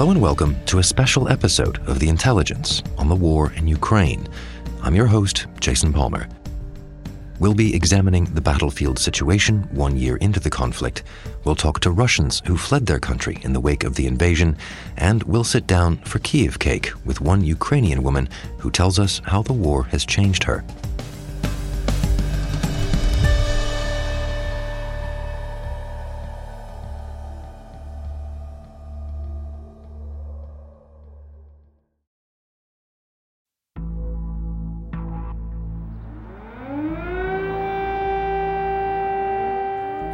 [0.00, 4.26] Hello and welcome to a special episode of The Intelligence on the war in Ukraine.
[4.80, 6.26] I'm your host, Jason Palmer.
[7.38, 11.02] We'll be examining the battlefield situation one year into the conflict.
[11.44, 14.56] We'll talk to Russians who fled their country in the wake of the invasion,
[14.96, 18.26] and we'll sit down for Kiev cake with one Ukrainian woman
[18.56, 20.64] who tells us how the war has changed her.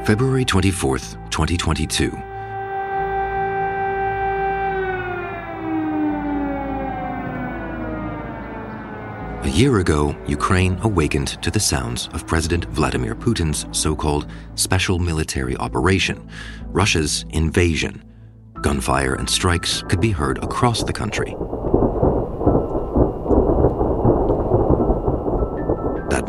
[0.06, 2.12] February 24th, 2022.
[9.42, 15.00] A year ago, Ukraine awakened to the sounds of President Vladimir Putin's so called special
[15.00, 16.28] military operation,
[16.66, 18.04] Russia's invasion.
[18.62, 21.34] Gunfire and strikes could be heard across the country.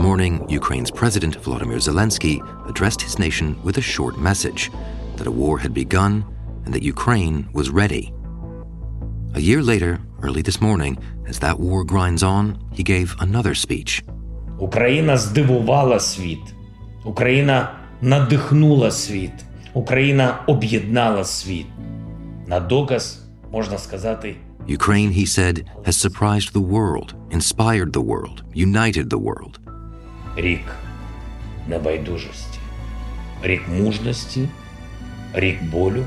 [0.06, 2.36] morning, Ukraine's President Volodymyr Zelensky
[2.68, 4.70] addressed his nation with a short message
[5.16, 6.12] that a war had begun
[6.64, 8.04] and that Ukraine was ready.
[9.34, 14.02] A year later, early this morning, as that war grinds on, he gave another speech.
[14.58, 16.54] Україна здивувала світ.
[17.04, 19.32] Україна надихнула світ.
[19.74, 21.66] Україна об'єднала світ.
[22.46, 23.20] На доказ
[23.52, 24.36] можна сказати.
[24.68, 29.58] Ukraine, he said, has surprised the world, inspired the world, united the world.
[30.36, 30.74] Рік
[31.68, 32.58] небайдужості,
[33.42, 34.48] рік мужності,
[35.34, 36.04] рік болю,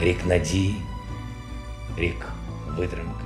[0.00, 0.74] рік надії,
[1.96, 2.26] рік
[2.76, 3.24] витримки.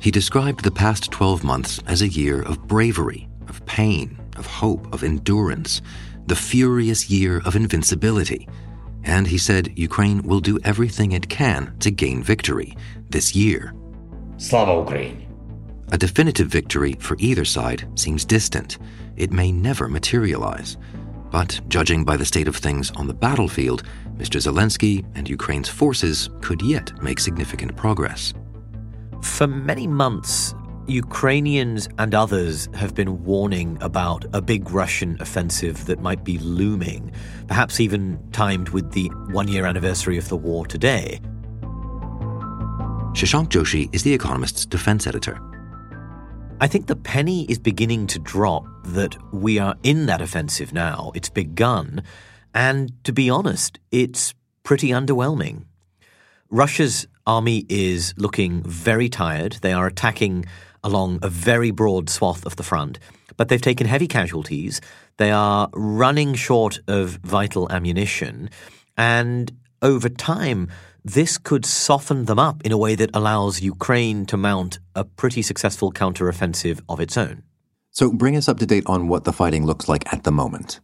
[0.00, 4.86] He described the past 12 months as a year of bravery, of pain, of hope,
[4.92, 5.82] of endurance,
[6.26, 8.48] the furious year of invincibility.
[9.04, 12.76] And he said Ukraine will do everything it can to gain victory
[13.10, 13.72] this year.
[14.38, 15.28] Слава Україні!
[15.93, 18.77] A definitive victory for either side seems distant.
[19.17, 20.77] It may never materialize.
[21.31, 23.83] But judging by the state of things on the battlefield,
[24.15, 24.39] Mr.
[24.39, 28.33] Zelensky and Ukraine's forces could yet make significant progress.
[29.21, 30.55] For many months,
[30.87, 37.11] Ukrainians and others have been warning about a big Russian offensive that might be looming,
[37.47, 41.19] perhaps even timed with the one year anniversary of the war today.
[43.13, 45.39] Shashank Joshi is The Economist's defense editor.
[46.61, 51.11] I think the penny is beginning to drop that we are in that offensive now.
[51.15, 52.03] It's begun.
[52.53, 55.65] And to be honest, it's pretty underwhelming.
[56.51, 59.53] Russia's army is looking very tired.
[59.63, 60.45] They are attacking
[60.83, 62.99] along a very broad swath of the front,
[63.37, 64.81] but they've taken heavy casualties.
[65.17, 68.51] They are running short of vital ammunition.
[68.95, 69.51] And
[69.81, 70.69] over time,
[71.03, 75.41] this could soften them up in a way that allows Ukraine to mount a pretty
[75.41, 77.43] successful counteroffensive of its own.
[77.89, 80.79] So bring us up to date on what the fighting looks like at the moment.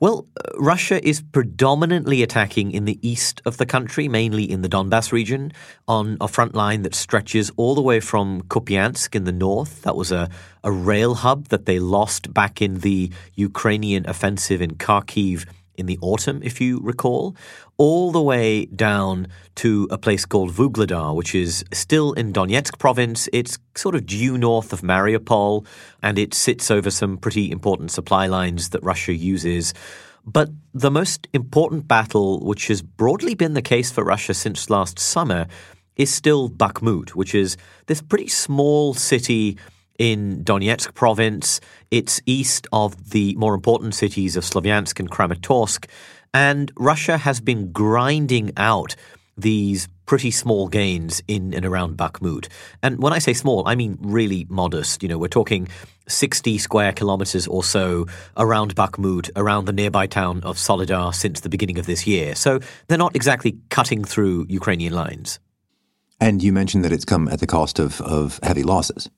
[0.00, 5.10] Well, Russia is predominantly attacking in the east of the country, mainly in the Donbass
[5.10, 5.52] region,
[5.88, 9.82] on a front line that stretches all the way from Kupiansk in the north.
[9.82, 10.30] That was a,
[10.62, 15.46] a rail hub that they lost back in the Ukrainian offensive in Kharkiv
[15.78, 17.34] in the autumn, if you recall,
[17.76, 23.28] all the way down to a place called Vuhledar, which is still in Donetsk province.
[23.32, 25.64] It's sort of due north of Mariupol,
[26.02, 29.72] and it sits over some pretty important supply lines that Russia uses.
[30.26, 34.98] But the most important battle, which has broadly been the case for Russia since last
[34.98, 35.46] summer,
[35.96, 37.56] is still Bakhmut, which is
[37.86, 39.56] this pretty small city
[39.98, 41.60] in Donetsk province.
[41.90, 45.86] It's east of the more important cities of Slavyansk and Kramatorsk.
[46.32, 48.94] And Russia has been grinding out
[49.36, 52.48] these pretty small gains in and around Bakhmut.
[52.82, 55.02] And when I say small, I mean really modest.
[55.02, 55.68] You know, we're talking
[56.08, 58.06] 60 square kilometers or so
[58.36, 62.34] around Bakhmut, around the nearby town of Soledar since the beginning of this year.
[62.34, 62.58] So
[62.88, 65.38] they're not exactly cutting through Ukrainian lines.
[66.20, 69.08] And you mentioned that it's come at the cost of, of heavy losses.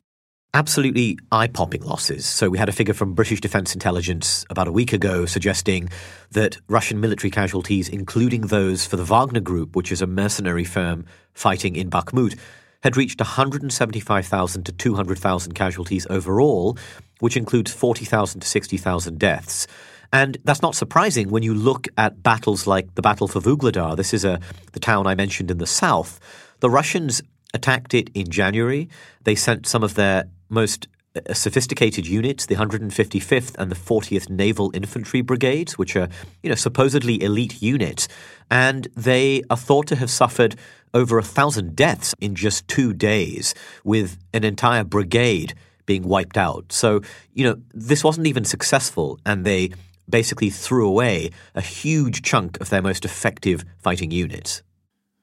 [0.55, 2.26] Absolutely eye popping losses.
[2.26, 5.88] So, we had a figure from British Defence Intelligence about a week ago suggesting
[6.32, 11.06] that Russian military casualties, including those for the Wagner Group, which is a mercenary firm
[11.32, 12.38] fighting in Bakhmut,
[12.82, 16.76] had reached 175,000 to 200,000 casualties overall,
[17.20, 19.67] which includes 40,000 to 60,000 deaths.
[20.12, 23.96] And that's not surprising when you look at battles like the Battle for Vuhledar.
[23.96, 24.41] This is a,
[24.73, 26.19] the town I mentioned in the south.
[26.61, 27.23] The Russians
[27.55, 28.88] attacked it in January.
[29.25, 34.70] They sent some of their most uh, sophisticated units, the 155th and the 40th Naval
[34.75, 36.08] Infantry Brigades, which are,
[36.43, 38.06] you know, supposedly elite units,
[38.50, 40.55] and they are thought to have suffered
[40.94, 45.55] over a thousand deaths in just two days, with an entire brigade
[45.87, 46.73] being wiped out.
[46.73, 47.00] So,
[47.35, 49.70] you know, this wasn't even successful, and they
[50.08, 54.62] basically threw away a huge chunk of their most effective fighting units.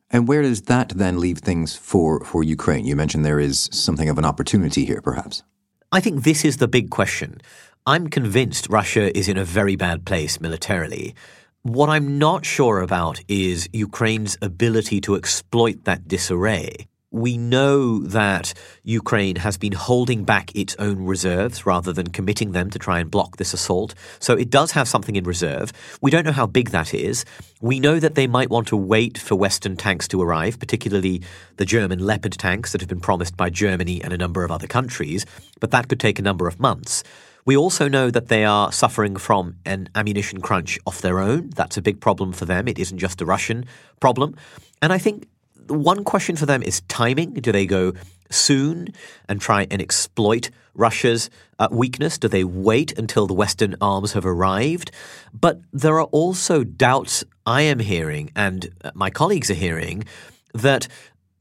[0.09, 2.85] And where does that then leave things for, for Ukraine?
[2.85, 5.43] You mentioned there is something of an opportunity here, perhaps.
[5.91, 7.41] I think this is the big question.
[7.85, 11.15] I'm convinced Russia is in a very bad place militarily.
[11.63, 18.53] What I'm not sure about is Ukraine's ability to exploit that disarray we know that
[18.83, 23.09] Ukraine has been holding back its own reserves rather than committing them to try and
[23.09, 23.95] block this assault.
[24.19, 25.71] So it does have something in reserve.
[26.01, 27.23] We don't know how big that is.
[27.61, 31.21] We know that they might want to wait for Western tanks to arrive, particularly
[31.55, 34.67] the German Leopard tanks that have been promised by Germany and a number of other
[34.67, 35.25] countries,
[35.61, 37.03] but that could take a number of months.
[37.45, 41.51] We also know that they are suffering from an ammunition crunch off their own.
[41.51, 42.67] That's a big problem for them.
[42.67, 43.63] It isn't just a Russian
[44.01, 44.35] problem.
[44.81, 45.29] And I think
[45.69, 47.33] one question for them is timing.
[47.33, 47.93] Do they go
[48.29, 48.89] soon
[49.29, 51.29] and try and exploit Russia's
[51.59, 52.17] uh, weakness?
[52.17, 54.91] Do they wait until the Western arms have arrived?
[55.33, 60.03] But there are also doubts I am hearing, and uh, my colleagues are hearing,
[60.53, 60.87] that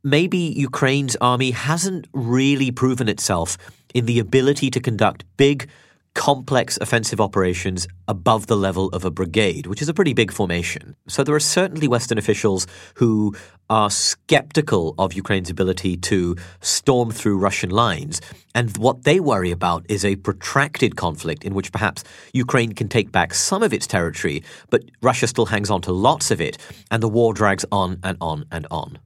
[0.02, 3.58] maybe Ukraine's army hasn't really proven itself
[3.94, 5.68] in the ability to conduct big
[6.16, 10.96] complex offensive operations above the level of a brigade, which is a pretty big formation.
[11.06, 13.36] So there are certainly Western officials who
[13.68, 18.22] are skeptical of Ukraine's ability to storm through Russian lines.
[18.54, 22.02] And what they worry about is a protracted conflict in which perhaps
[22.32, 26.30] Ukraine can take back some of its territory, but Russia still hangs on to lots
[26.30, 26.56] of it,
[26.90, 28.98] and the war drags on and on and on.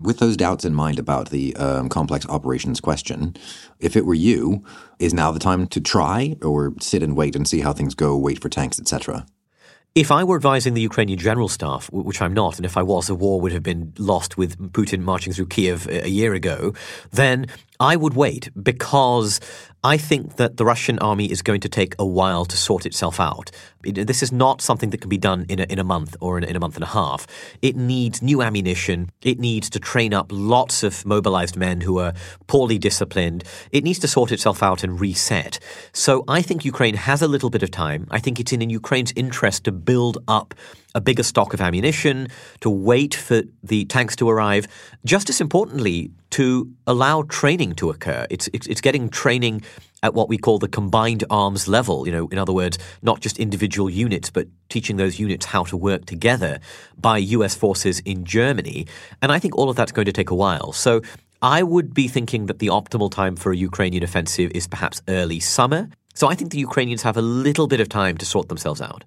[0.00, 3.34] With those doubts in mind about the um, complex operations question,
[3.80, 4.64] if it were you,
[5.00, 8.16] is now the time to try or sit and wait and see how things go,
[8.16, 9.26] wait for tanks, etc.?
[9.96, 13.08] If I were advising the Ukrainian general staff, which I'm not, and if I was,
[13.08, 16.74] the war would have been lost with Putin marching through Kiev a year ago,
[17.10, 17.46] then
[17.80, 19.40] I would wait because
[19.84, 23.20] I think that the Russian army is going to take a while to sort itself
[23.20, 23.52] out.
[23.82, 26.42] This is not something that can be done in a, in a month or in
[26.42, 27.28] a, in a month and a half.
[27.62, 29.10] It needs new ammunition.
[29.22, 32.12] It needs to train up lots of mobilized men who are
[32.48, 33.44] poorly disciplined.
[33.70, 35.60] It needs to sort itself out and reset.
[35.92, 38.08] So I think Ukraine has a little bit of time.
[38.10, 40.54] I think it's in Ukraine's interest to build up
[40.98, 42.28] a bigger stock of ammunition,
[42.60, 44.66] to wait for the tanks to arrive.
[45.04, 48.26] Just as importantly, to allow training to occur.
[48.28, 49.62] It's, it's, it's getting training
[50.02, 52.04] at what we call the combined arms level.
[52.06, 55.76] You know, in other words, not just individual units, but teaching those units how to
[55.76, 56.58] work together
[57.00, 57.54] by U.S.
[57.54, 58.86] forces in Germany.
[59.22, 60.72] And I think all of that's going to take a while.
[60.72, 61.00] So
[61.40, 65.38] I would be thinking that the optimal time for a Ukrainian offensive is perhaps early
[65.38, 65.88] summer.
[66.14, 69.04] So I think the Ukrainians have a little bit of time to sort themselves out.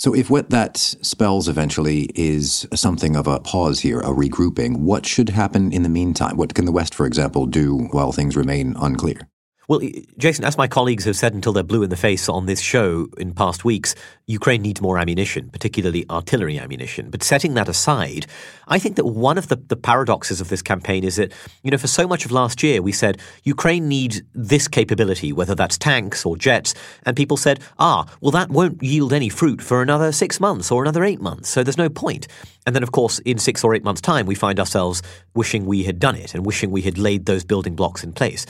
[0.00, 5.04] So, if what that spells eventually is something of a pause here, a regrouping, what
[5.04, 6.38] should happen in the meantime?
[6.38, 9.28] What can the West, for example, do while things remain unclear?
[9.70, 9.80] Well,
[10.18, 13.06] Jason, as my colleagues have said until they're blue in the face on this show
[13.18, 13.94] in past weeks,
[14.26, 17.08] Ukraine needs more ammunition, particularly artillery ammunition.
[17.08, 18.26] But setting that aside,
[18.66, 21.78] I think that one of the, the paradoxes of this campaign is that, you know,
[21.78, 26.26] for so much of last year, we said Ukraine needs this capability, whether that's tanks
[26.26, 26.74] or jets.
[27.04, 30.82] And people said, ah, well, that won't yield any fruit for another six months or
[30.82, 31.48] another eight months.
[31.48, 32.26] So there's no point.
[32.66, 35.00] And then, of course, in six or eight months' time, we find ourselves
[35.36, 38.46] wishing we had done it and wishing we had laid those building blocks in place.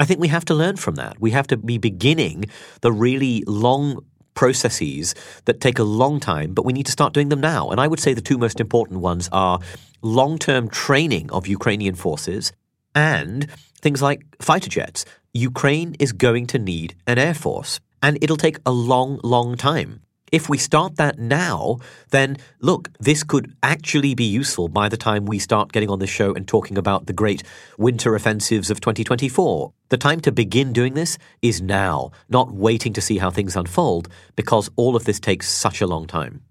[0.00, 1.20] I think we have to learn from that.
[1.20, 2.46] We have to be beginning
[2.80, 4.02] the really long
[4.32, 5.14] processes
[5.44, 7.68] that take a long time, but we need to start doing them now.
[7.68, 9.60] And I would say the two most important ones are
[10.00, 12.50] long term training of Ukrainian forces
[12.94, 13.46] and
[13.82, 15.04] things like fighter jets.
[15.34, 20.00] Ukraine is going to need an air force, and it'll take a long, long time.
[20.32, 21.78] If we start that now,
[22.10, 26.06] then look, this could actually be useful by the time we start getting on the
[26.06, 27.42] show and talking about the great
[27.78, 29.72] winter offensives of 2024.
[29.88, 34.08] The time to begin doing this is now, not waiting to see how things unfold,
[34.36, 36.42] because all of this takes such a long time.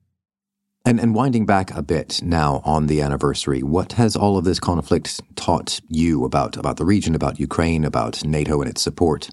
[0.85, 4.59] And, and winding back a bit now on the anniversary, what has all of this
[4.59, 9.29] conflict taught you about, about the region, about Ukraine, about NATO and its support?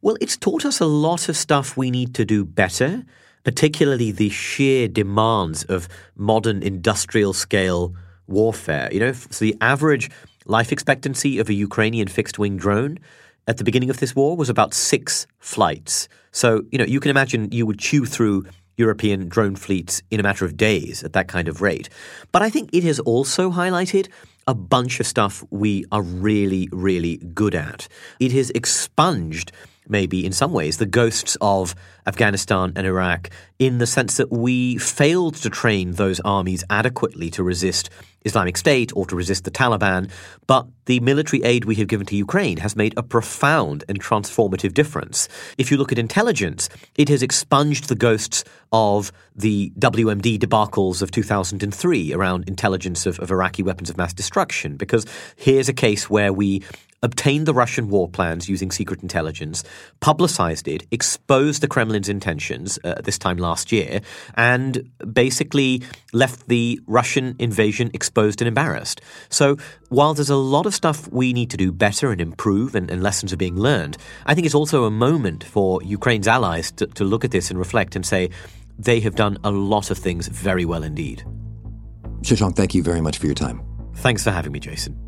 [0.00, 3.04] Well, it's taught us a lot of stuff we need to do better,
[3.44, 7.94] particularly the sheer demands of modern industrial scale
[8.26, 8.88] warfare.
[8.92, 10.10] You know, so the average
[10.46, 12.98] life expectancy of a Ukrainian fixed wing drone
[13.46, 16.08] at the beginning of this war was about six flights.
[16.32, 18.44] So, you know, you can imagine you would chew through
[18.76, 21.88] European drone fleets in a matter of days at that kind of rate.
[22.30, 24.08] But I think it has also highlighted
[24.46, 27.88] a bunch of stuff we are really, really good at.
[28.20, 29.52] It has expunged
[29.88, 31.74] maybe in some ways, the ghosts of
[32.06, 37.42] Afghanistan and Iraq in the sense that we failed to train those armies adequately to
[37.42, 37.90] resist
[38.24, 40.10] Islamic State or to resist the Taliban.
[40.46, 44.74] But the military aid we have given to Ukraine has made a profound and transformative
[44.74, 45.28] difference.
[45.56, 51.10] If you look at intelligence, it has expunged the ghosts of the WMD debacles of
[51.10, 56.32] 2003 around intelligence of, of Iraqi weapons of mass destruction, because here's a case where
[56.32, 56.62] we
[57.02, 59.64] obtained the Russian war plans using secret intelligence,
[60.00, 64.00] publicized it, exposed the Kremlin's intentions uh, this time last year,
[64.34, 69.00] and basically left the Russian invasion exposed and embarrassed.
[69.28, 69.56] So
[69.88, 73.02] while there's a lot of stuff we need to do better and improve, and, and
[73.02, 77.04] lessons are being learned, I think it's also a moment for Ukraine's allies to, to
[77.04, 78.30] look at this and reflect and say,
[78.78, 81.24] they have done a lot of things very well indeed.
[82.22, 83.60] Shashank, thank you very much for your time.
[83.96, 85.07] Thanks for having me, Jason.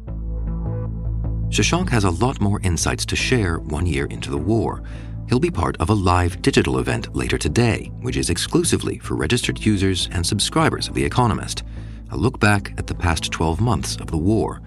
[1.50, 4.84] Shashank has a lot more insights to share one year into the war.
[5.28, 9.58] He'll be part of a live digital event later today, which is exclusively for registered
[9.58, 11.64] users and subscribers of The Economist.
[12.12, 14.62] A look back at the past 12 months of the war.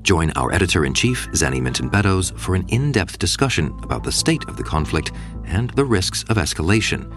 [0.00, 4.10] Join our editor in chief, Zanny Minton Beddoes, for an in depth discussion about the
[4.10, 5.12] state of the conflict
[5.44, 7.12] and the risks of escalation.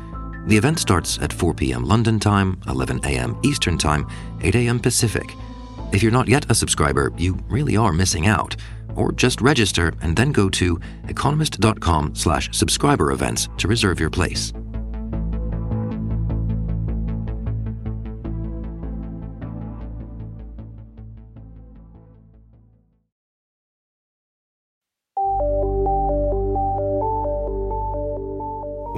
[0.49, 1.85] The event starts at 4 p.m.
[1.85, 3.39] London time, 11 a.m.
[3.43, 4.09] Eastern time,
[4.41, 4.77] 8 a.m.
[4.77, 5.33] Pacific.
[5.93, 8.57] If you're not yet a subscriber, you really are missing out
[8.95, 14.53] or just register and then go to economist.com slash subscriber events to reserve your place.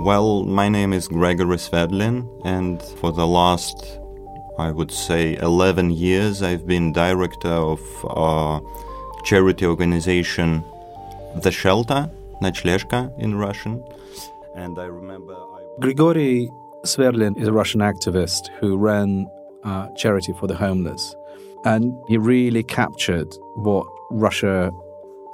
[0.08, 4.00] Well, my name is Gregory Sverdlin, and for the last,
[4.58, 8.62] I would say, 11 years, I've been director of uh,
[9.28, 10.64] charity organization
[11.36, 12.10] The Shelter,
[12.42, 13.84] Ночлежка in Russian.
[14.56, 15.34] And I remember.
[15.34, 15.60] I...
[15.82, 16.50] Grigory
[16.86, 19.30] Sverdlin is a Russian activist who ran
[19.66, 21.14] a charity for the homeless.
[21.66, 24.72] And he really captured what Russia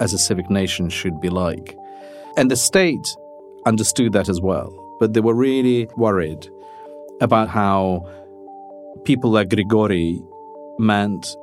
[0.00, 1.76] as a civic nation should be like.
[2.36, 3.06] And the state
[3.64, 4.74] understood that as well.
[4.98, 6.48] But they were really worried
[7.20, 8.10] about how
[9.04, 10.20] people like Grigori
[10.80, 11.36] meant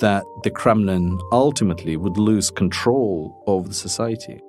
[0.00, 4.40] that the Kremlin ultimately would lose control of the society.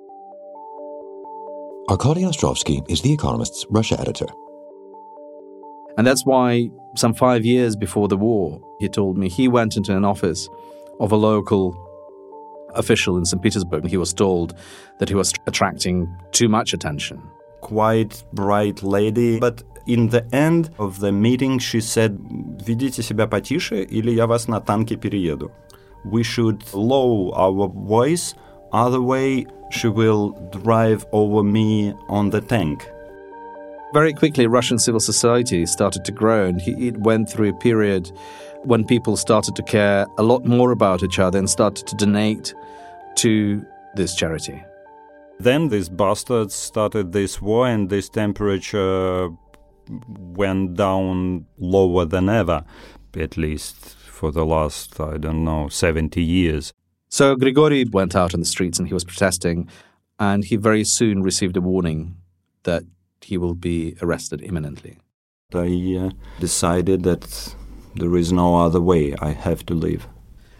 [1.88, 4.26] Arkady Ostrovsky is The Economist's Russia editor.
[5.96, 9.96] And that's why, some five years before the war, he told me he went into
[9.96, 10.48] an office
[11.00, 11.76] of a local
[12.74, 13.42] official in St.
[13.42, 13.82] Petersburg.
[13.82, 14.54] And he was told
[14.98, 17.22] that he was attracting too much attention.
[17.62, 22.17] Quite bright lady, but in the end of the meeting she said,
[22.65, 25.51] «Ведите себя потише, или я вас на танке перееду».
[26.05, 28.35] We should lower our voice,
[28.71, 32.87] other way she will drive over me on the tank.
[33.93, 38.11] Very quickly, Russian civil society started to grow, and it went through a period
[38.63, 42.55] when people started to care a lot more about each other and started to donate
[43.15, 43.63] to
[43.95, 44.63] this charity.
[45.39, 49.29] Then these bastards started this war, and this temperature
[49.90, 52.64] went down lower than ever,
[53.16, 56.72] at least for the last, I don't know, 70 years.
[57.08, 59.68] So Grigory went out on the streets and he was protesting,
[60.18, 62.16] and he very soon received a warning
[62.64, 62.82] that
[63.22, 64.98] he will be arrested imminently.
[65.54, 67.54] I uh, decided that
[67.94, 69.14] there is no other way.
[69.20, 70.06] I have to leave.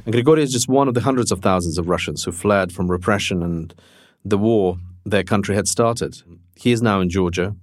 [0.04, 2.90] And Grigory is just one of the hundreds of thousands of Russians who fled from
[2.90, 3.75] repression and
[4.25, 6.23] the war their country had started.
[6.56, 7.54] He is now in Georgia,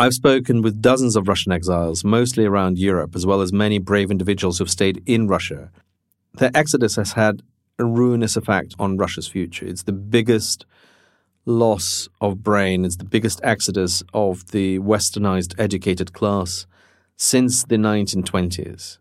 [0.00, 4.12] I've spoken with dozens of Russian exiles, mostly around Europe, as well as many brave
[4.12, 5.72] individuals who've stayed in Russia.
[6.34, 7.42] Their exodus has had
[7.80, 9.66] a ruinous effect on Russia's future.
[9.66, 10.66] It's the biggest
[11.46, 16.68] loss of brain, it's the biggest exodus of the westernized educated class
[17.16, 18.98] since the 1920s.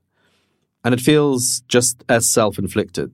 [0.83, 3.11] And it feels just as self inflicted.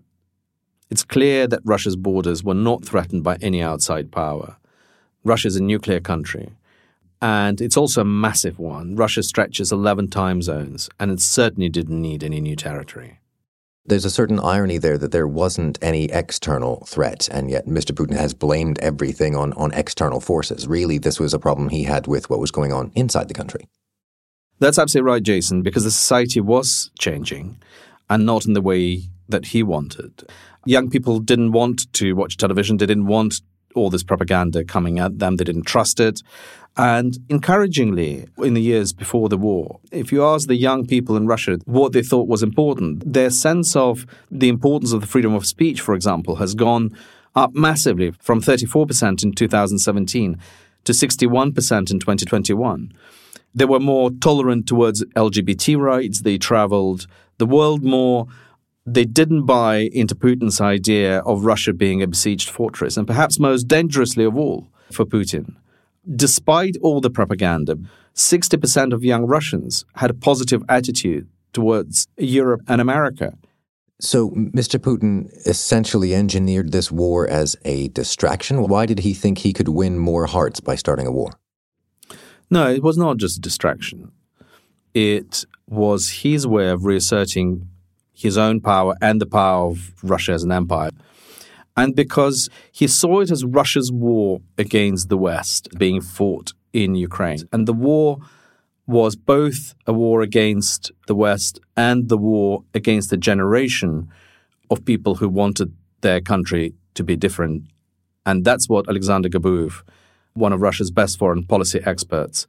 [0.90, 4.56] It's clear that Russia's borders were not threatened by any outside power.
[5.26, 6.54] Russia is a nuclear country
[7.24, 8.98] And it's also a massive one.
[8.98, 13.22] Russia stretches 11 time zones, and it certainly didn't need any new territory.
[13.86, 17.92] There's a certain irony there that there wasn't any external threat, and yet Mr.
[17.92, 20.68] Putin has blamed everything on, on external forces.
[20.68, 23.70] Really, this was a problem he had with what was going on inside the country.
[24.60, 27.58] That's absolutely right, Jason, because the society was changing
[28.10, 30.24] and not in the way that he wanted.
[30.66, 33.40] Young people didn't want to watch television, they didn't want
[33.76, 36.22] all this propaganda coming at them, they didn't trust it.
[36.76, 41.28] And encouragingly, in the years before the war, if you ask the young people in
[41.28, 45.46] Russia what they thought was important, their sense of the importance of the freedom of
[45.46, 46.96] speech, for example, has gone
[47.36, 50.38] up massively from 34% in 2017
[50.84, 52.94] to 61% in 2021.
[53.56, 57.06] They were more tolerant towards LGBT rights, they traveled
[57.38, 58.28] the world more.
[58.86, 63.68] They didn't buy into Putin's idea of Russia being a besieged fortress, and perhaps most
[63.68, 65.56] dangerously of all for Putin
[66.10, 67.78] Despite all the propaganda,
[68.14, 73.38] 60% of young Russians had a positive attitude towards Europe and America.
[74.02, 74.78] So, Mr.
[74.78, 78.68] Putin essentially engineered this war as a distraction.
[78.68, 81.32] Why did he think he could win more hearts by starting a war?
[82.50, 84.12] No, it was not just a distraction.
[84.94, 87.70] It was his way of reasserting
[88.14, 90.92] his own power and the power of Russia as an empire
[91.76, 97.48] and because he saw it as Russia's war against the West being fought in Ukraine.
[97.52, 98.20] And the war
[98.86, 104.10] was both a war against the West and the war against a generation
[104.70, 107.64] of people who wanted their country to be different.
[108.26, 109.84] And that's what Alexander Gabuev,
[110.34, 112.46] one of Russia's best foreign policy experts,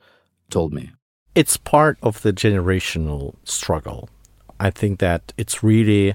[0.50, 0.90] told me.
[1.35, 4.09] It's part of the generational struggle.
[4.61, 6.14] I think that it's really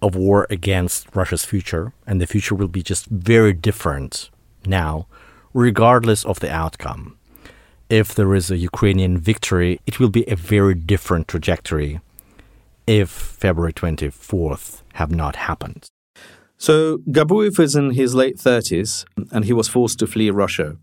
[0.00, 4.30] a war against Russia's future, and the future will be just very different
[4.66, 5.06] now,
[5.52, 7.16] regardless of the outcome.
[7.88, 12.00] If there is a Ukrainian victory, it will be a very different trajectory
[12.86, 15.86] if February 24th have not happened.
[16.56, 20.76] So Gabuev is in his late 30s and he was forced to flee Russia.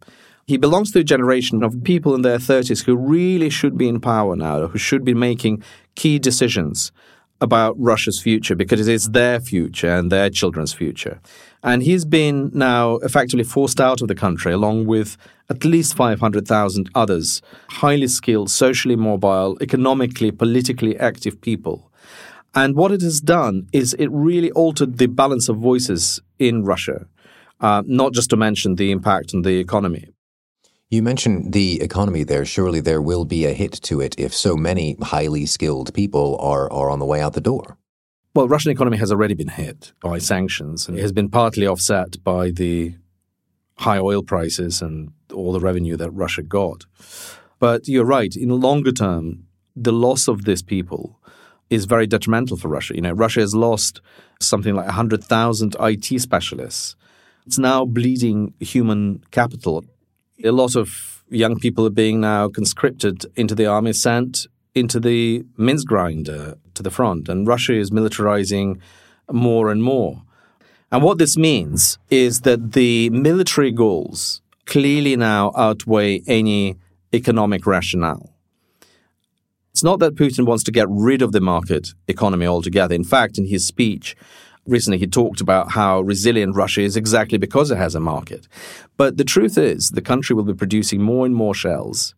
[0.48, 4.00] He belongs to a generation of people in their 30s who really should be in
[4.00, 5.64] power now, who should be making
[5.96, 6.92] key decisions
[7.42, 11.20] about Russia's future because it is their future and their children's future.
[11.64, 15.18] And he's been now effectively forced out of the country along with
[15.50, 21.92] at least 500,000 others, highly skilled, socially mobile, economically, politically active people.
[22.54, 27.06] And what it has done is it really altered the balance of voices in Russia,
[27.60, 30.15] uh, not just to mention the impact on the economy.
[30.90, 32.46] You mentioned the economy there.
[32.46, 36.72] Surely there will be a hit to it if so many highly skilled people are,
[36.72, 37.78] are on the way out the door.
[38.36, 42.24] Well, Russian economy has already been hit by sanctions and it has been partly offset
[42.24, 42.96] by the
[43.80, 46.86] high oil prices and all the revenue that Russia got.
[47.60, 51.20] But you're right, in the longer term, the loss of these people
[51.70, 52.96] is very detrimental for Russia.
[52.96, 54.02] You know, Russia has lost
[54.40, 56.96] something like 100,000 IT specialists.
[57.48, 59.84] It's now bleeding human capital
[60.44, 65.44] a lot of young people are being now conscripted into the army, sent into the
[65.58, 68.80] mince grinder to the front, and Russia is militarizing
[69.32, 70.22] more and more.
[70.92, 76.78] And what this means is that the military goals clearly now outweigh any
[77.14, 78.32] economic rationale.
[79.72, 82.96] It's not that Putin wants to get rid of the market economy altogether.
[82.96, 84.16] In fact, in his speech,
[84.66, 88.48] recently he talked about how resilient Russia is exactly because it has a market.
[88.98, 92.16] But the truth is, the country will be producing more and more shells.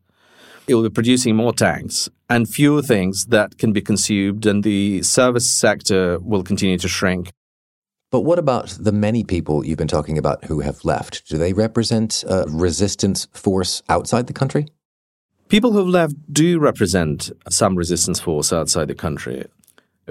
[0.68, 5.02] It will be producing more tanks and fewer things that can be consumed, and the
[5.02, 7.32] service sector will continue to shrink.
[8.12, 11.28] But what about the many people you've been talking about who have left?
[11.28, 14.68] Do they represent a resistance force outside the country?
[15.50, 19.46] People who have left do represent some resistance force outside the country.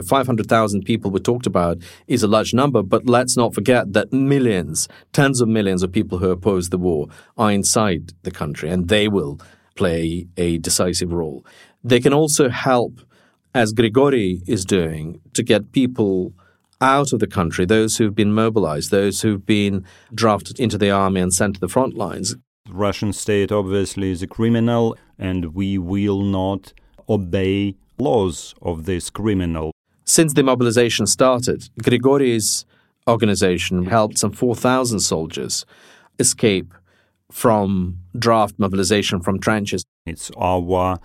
[0.05, 4.89] 500,000 people we talked about is a large number, but let's not forget that millions,
[5.13, 9.09] tens of millions of people who oppose the war are inside the country and they
[9.09, 9.41] will
[9.75, 11.45] play a decisive role.
[11.85, 13.01] They can also help,
[13.55, 16.33] as Grigory is doing, to get people
[16.81, 21.21] out of the country, those who've been mobilized, those who've been drafted into the army
[21.21, 22.37] and sent to the front lines.
[22.67, 26.73] The Russian state obviously is a criminal, and we will not
[27.09, 29.73] obey laws of this criminal.
[30.09, 32.65] Since the mobilization started, Grigory's
[33.09, 35.67] organization helped some 4,000 soldiers
[36.21, 36.73] escape
[37.31, 39.85] from draft mobilization from trenches.
[40.07, 41.01] It's our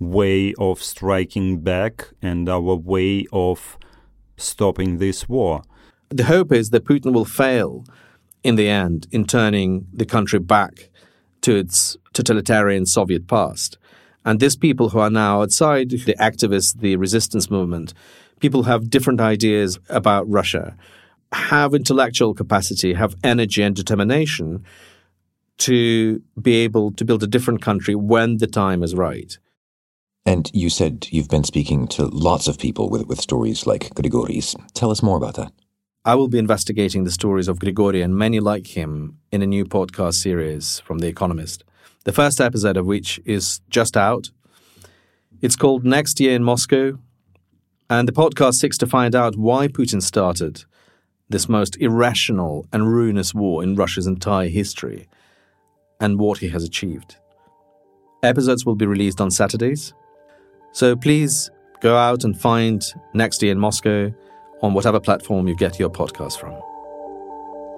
[0.00, 3.78] way of striking back and our way of
[4.36, 5.62] stopping this war.
[6.08, 7.84] The hope is that Putin will fail
[8.42, 10.90] in the end in turning the country back
[11.42, 13.78] to its totalitarian Soviet past.
[14.24, 17.94] And these people who are now outside, the activists, the resistance movement,
[18.40, 20.76] people have different ideas about Russia,
[21.32, 24.64] have intellectual capacity, have energy and determination
[25.58, 29.38] to be able to build a different country when the time is right.
[30.26, 34.56] And you said you've been speaking to lots of people with, with stories like Grigori's.
[34.74, 35.52] Tell us more about that.
[36.04, 39.66] I will be investigating the stories of Grigori and many like him in a new
[39.66, 41.62] podcast series from The Economist,
[42.04, 44.30] the first episode of which is just out.
[45.42, 46.98] It's called Next Year in Moscow,
[47.90, 50.64] and the podcast seeks to find out why Putin started
[51.28, 55.08] this most irrational and ruinous war in Russia's entire history
[56.00, 57.16] and what he has achieved.
[58.22, 59.92] Episodes will be released on Saturdays,
[60.72, 61.50] so please
[61.80, 64.12] go out and find Next Year in Moscow
[64.62, 66.52] on whatever platform you get your podcast from.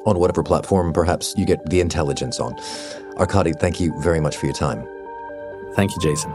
[0.05, 2.55] On whatever platform perhaps you get the intelligence on.
[3.17, 4.87] Arkady, thank you very much for your time.
[5.75, 6.35] Thank you, Jason.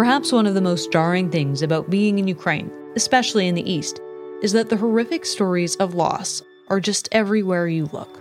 [0.00, 4.00] Perhaps one of the most jarring things about being in Ukraine, especially in the East,
[4.40, 8.18] is that the horrific stories of loss are just everywhere you look.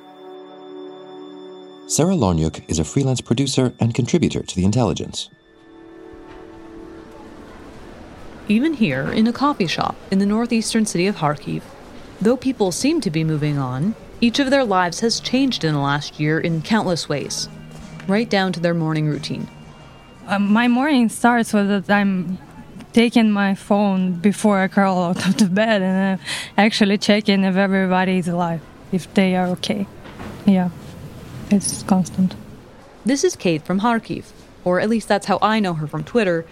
[1.87, 5.29] Sarah Lorniuk is a freelance producer and contributor to The Intelligence.
[8.49, 11.61] Even here, in a coffee shop in the northeastern city of Kharkiv,
[12.19, 15.79] though people seem to be moving on, each of their lives has changed in the
[15.79, 17.47] last year in countless ways,
[18.05, 19.47] right down to their morning routine.
[20.29, 22.37] Um, my morning starts with that I'm
[22.93, 26.23] taking my phone before I crawl out of the bed and uh,
[26.55, 28.61] actually checking if everybody is alive,
[28.91, 29.87] if they are okay.
[30.45, 30.69] Yeah,
[31.49, 32.35] it's constant.
[33.03, 34.25] This is Kate from Kharkiv,
[34.63, 36.45] or at least that's how I know her from Twitter.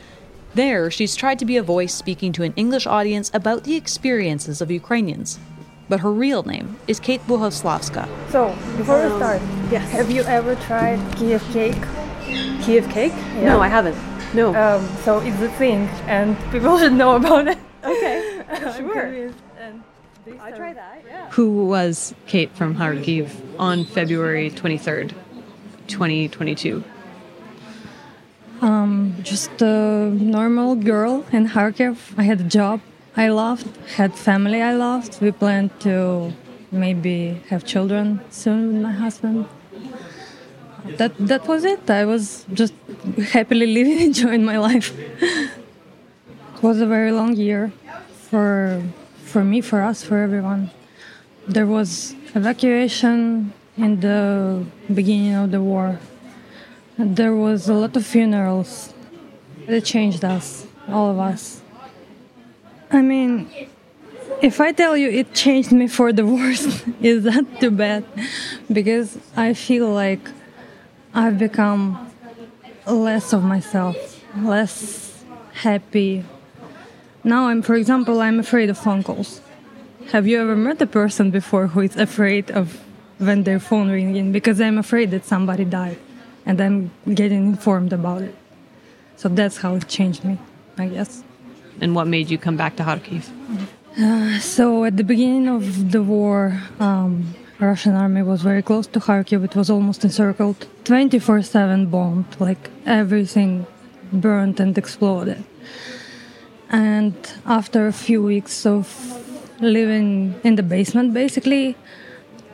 [0.55, 4.59] There, she's tried to be a voice speaking to an English audience about the experiences
[4.59, 5.37] of Ukrainians.
[5.87, 8.09] But her real name is Kate Buhoslavska.
[8.31, 9.91] So, before we start, yes.
[9.91, 11.75] have you ever tried Kiev cake?
[12.63, 13.13] Kiev cake?
[13.13, 13.49] Yeah.
[13.49, 13.97] No, I haven't.
[14.33, 14.53] No.
[14.55, 17.57] Um, so it's a thing, and people should know about it.
[17.83, 18.43] Okay,
[18.77, 19.31] sure.
[20.41, 21.03] I try that.
[21.07, 21.29] Yeah.
[21.31, 25.13] Who was Kate from Kharkiv on February 23rd,
[25.87, 26.83] 2022?
[28.61, 32.13] Um, just a normal girl in Kharkiv.
[32.17, 32.81] I had a job
[33.15, 35.21] I loved, had family I loved.
[35.21, 36.33] We planned to
[36.71, 39.47] maybe have children soon with my husband.
[40.97, 41.89] That that was it.
[41.89, 42.73] I was just
[43.31, 44.97] happily living, enjoying my life.
[44.97, 47.71] it was a very long year
[48.29, 48.81] for
[49.25, 50.71] for me, for us, for everyone.
[51.47, 55.99] There was evacuation in the beginning of the war.
[56.97, 58.93] There was a lot of funerals.
[59.67, 61.61] It changed us, all of us.
[62.89, 63.49] I mean,
[64.41, 68.05] if I tell you it changed me for the worse, is that too bad?
[68.71, 70.29] Because I feel like
[71.17, 72.11] I've become
[72.85, 73.97] less of myself,
[74.37, 76.23] less happy.
[77.23, 79.41] Now I'm, for example, I'm afraid of phone calls.
[80.11, 82.79] Have you ever met a person before who is afraid of
[83.17, 84.31] when their phone ringing?
[84.31, 85.97] Because I'm afraid that somebody died,
[86.45, 88.35] and I'm getting informed about it.
[89.15, 90.37] So that's how it changed me,
[90.77, 91.23] I guess.
[91.81, 93.25] And what made you come back to Kharkiv?
[93.99, 98.99] Uh, so at the beginning of the war, um, Russian army was very close to
[98.99, 99.43] Kharkiv.
[99.43, 103.65] It was almost encircled, 24/7 bombed, like everything
[104.13, 105.43] burned and exploded.
[106.69, 107.15] And
[107.47, 108.85] after a few weeks of
[109.59, 111.75] living in the basement, basically,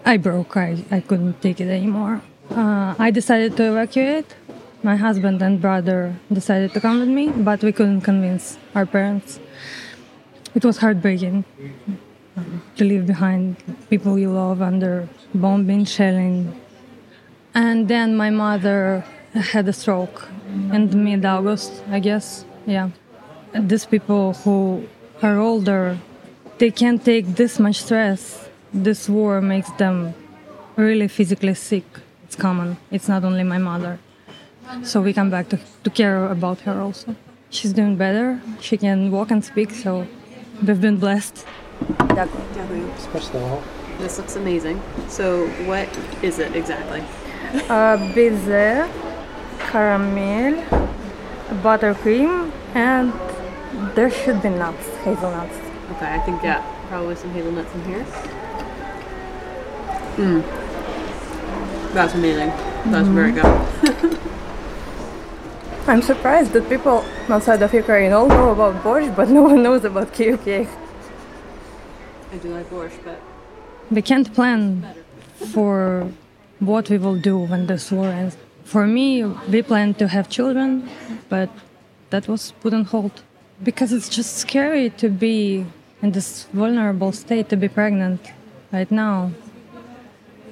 [0.05, 0.55] I broke.
[0.55, 2.21] I, I couldn't take it anymore.
[2.49, 4.35] Uh, I decided to evacuate.
[4.83, 9.39] My husband and brother decided to come with me, but we couldn't convince our parents.
[10.55, 11.43] It was heartbreaking
[12.77, 13.55] to leave behind
[13.89, 16.59] people you love under bombing, shelling.
[17.53, 20.27] And then my mother had a stroke
[20.71, 22.45] in mid August, I guess.
[22.65, 22.89] Yeah.
[23.53, 24.87] These people who
[25.21, 25.97] are older
[26.63, 28.49] they can't take this much stress.
[28.73, 30.13] This war makes them
[30.75, 31.85] really physically sick.
[32.23, 32.77] It's common.
[32.91, 33.99] It's not only my mother.
[34.83, 37.15] So we come back to, to care about her also.
[37.49, 38.41] She's doing better.
[38.61, 40.07] She can walk and speak, so
[40.65, 41.45] we've been blessed.
[42.14, 42.38] Дякую.
[43.98, 44.80] This looks amazing.
[45.08, 45.88] So, what
[46.22, 47.02] is it exactly?
[47.68, 48.88] Uh, Bize,
[49.70, 50.62] caramel,
[51.62, 53.12] buttercream, and
[53.94, 55.56] there should be nuts, hazelnuts.
[55.92, 58.06] Okay, I think yeah, probably some hazelnuts in here.
[60.16, 60.42] Mmm.
[61.94, 62.52] That's amazing.
[62.92, 64.18] That's very good.
[65.86, 69.84] I'm surprised that people outside of Ukraine all know about borscht, but no one knows
[69.84, 70.68] about Kyiv cake.
[72.33, 73.19] I do like borscht, but
[73.91, 74.83] We can't plan
[75.53, 76.09] for
[76.59, 78.37] what we will do when this war ends.
[78.63, 80.89] For me, we plan to have children,
[81.29, 81.49] but
[82.09, 83.21] that was put on hold
[83.61, 85.65] because it's just scary to be
[86.01, 88.19] in this vulnerable state to be pregnant
[88.71, 89.31] right now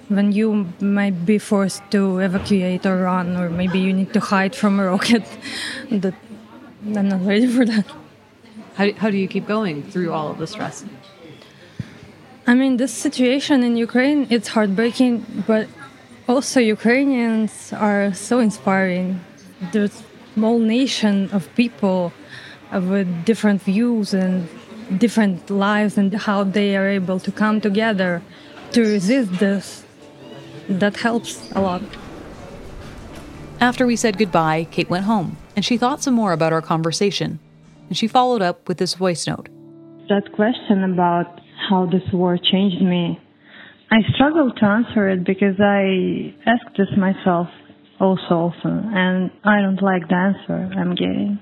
[0.09, 4.55] when you might be forced to evacuate or run or maybe you need to hide
[4.55, 5.23] from a rocket
[5.91, 6.13] that
[6.95, 7.85] i'm not ready for that
[8.75, 10.85] How, how do you keep going through all of the stress?
[12.51, 15.69] I mean, this situation in Ukraine, it's heartbreaking, but
[16.27, 19.21] also Ukrainians are so inspiring.
[19.71, 22.11] There's a small nation of people
[22.73, 24.49] with different views and
[24.97, 28.21] different lives and how they are able to come together
[28.73, 29.85] to resist this.
[30.67, 31.83] That helps a lot.
[33.61, 37.39] After we said goodbye, Kate went home and she thought some more about our conversation.
[37.87, 39.47] And she followed up with this voice note.
[40.09, 43.19] That question about how this war changed me,
[43.91, 47.47] I struggle to answer it because I ask this myself
[47.99, 51.39] also often, and I don't like the answer I'm getting.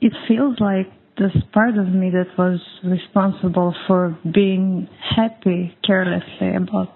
[0.00, 0.86] It feels like
[1.18, 6.88] this part of me that was responsible for being happy carelessly about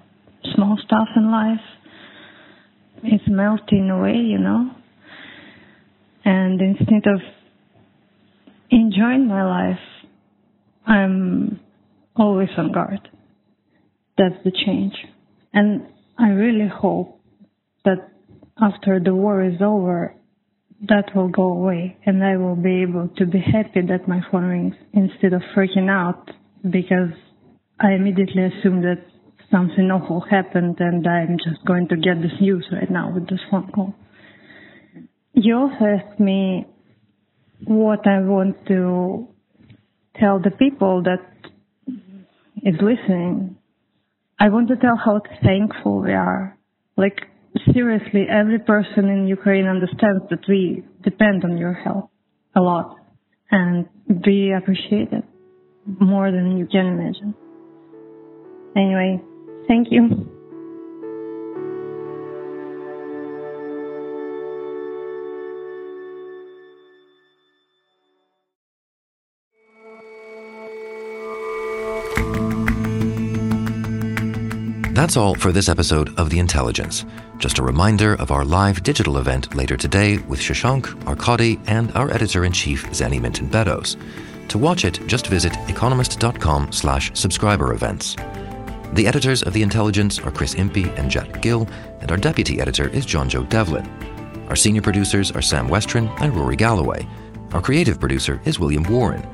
[0.54, 1.64] small stuff in life
[3.04, 4.70] is melting away, you know?
[6.24, 7.20] And instead of
[8.70, 9.80] enjoying my life,
[10.86, 11.59] I'm
[12.20, 13.08] always on guard.
[14.18, 14.92] That's the change.
[15.52, 15.86] And
[16.18, 17.20] I really hope
[17.84, 18.10] that
[18.60, 20.14] after the war is over,
[20.88, 24.44] that will go away and I will be able to be happy that my phone
[24.44, 26.30] rings instead of freaking out
[26.62, 27.12] because
[27.78, 29.04] I immediately assume that
[29.50, 33.40] something awful happened and I'm just going to get this news right now with this
[33.50, 33.94] phone call.
[35.32, 36.66] You also asked me
[37.64, 39.28] what I want to
[40.18, 41.49] tell the people that
[42.64, 43.56] is listening.
[44.38, 46.58] I want to tell how thankful we are.
[46.96, 47.18] Like
[47.72, 52.10] seriously, every person in Ukraine understands that we depend on your help
[52.54, 52.96] a lot
[53.50, 53.86] and
[54.26, 55.24] we appreciate it
[56.00, 57.34] more than you can imagine.
[58.76, 59.20] Anyway,
[59.66, 60.39] thank you.
[75.00, 77.06] That's all for this episode of The Intelligence.
[77.38, 82.10] Just a reminder of our live digital event later today with Shashank, Arkady, and our
[82.10, 83.96] editor-in-chief, Zanny Minton Beddoes.
[84.48, 88.14] To watch it, just visit economist.com slash subscriber events.
[88.92, 91.66] The editors of The Intelligence are Chris Impey and Jack Gill,
[92.02, 93.88] and our deputy editor is John Joe Devlin.
[94.50, 97.08] Our senior producers are Sam Westron and Rory Galloway.
[97.54, 99.26] Our creative producer is William Warren.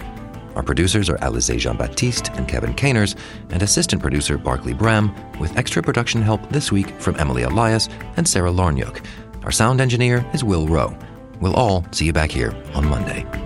[0.56, 3.14] Our producers are Alizé Jean Baptiste and Kevin Caners,
[3.50, 8.26] and assistant producer Barclay Bram, with extra production help this week from Emily Elias and
[8.26, 9.04] Sarah Larniuk.
[9.44, 10.98] Our sound engineer is Will Rowe.
[11.40, 13.45] We'll all see you back here on Monday.